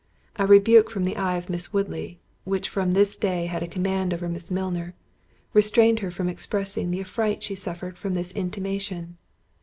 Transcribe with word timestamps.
A 0.37 0.47
rebuke 0.47 0.89
from 0.89 1.03
the 1.03 1.15
eye 1.15 1.35
of 1.37 1.47
Miss 1.47 1.71
Woodley, 1.71 2.19
which 2.43 2.67
from 2.67 2.93
this 2.93 3.15
day 3.15 3.45
had 3.45 3.61
a 3.61 3.67
command 3.67 4.15
over 4.15 4.27
Miss 4.27 4.49
Milner, 4.49 4.95
restrained 5.53 5.99
her 5.99 6.09
from 6.09 6.27
expressing 6.27 6.89
the 6.89 7.01
affright 7.01 7.43
she 7.43 7.53
suffered 7.53 7.99
from 7.99 8.15
this 8.15 8.31
intimation. 8.31 9.19